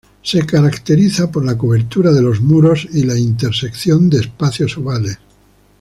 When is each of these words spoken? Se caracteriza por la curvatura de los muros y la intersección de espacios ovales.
Se 0.23 0.43
caracteriza 0.47 1.31
por 1.31 1.45
la 1.45 1.55
curvatura 1.55 2.11
de 2.11 2.23
los 2.23 2.41
muros 2.41 2.87
y 2.91 3.03
la 3.03 3.15
intersección 3.19 4.09
de 4.09 4.21
espacios 4.21 4.75
ovales. 4.79 5.19